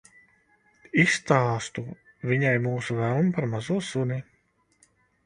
Izstāstu 1.01 1.83
viņai 2.31 2.53
mūsu 2.63 2.97
vēlmi 3.01 3.29
par 3.37 3.47
mazo 3.53 3.79
suni. 3.91 4.19